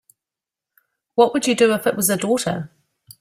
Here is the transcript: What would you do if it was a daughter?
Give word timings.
What 1.13 1.31
would 1.31 1.45
you 1.45 1.53
do 1.53 1.73
if 1.75 1.85
it 1.85 1.95
was 1.95 2.09
a 2.09 2.17
daughter? 2.17 2.71